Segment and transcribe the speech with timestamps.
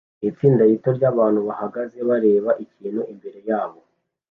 [0.29, 3.79] Itsinda rito ryabantu bahagaze bareba ikintu imbere yabo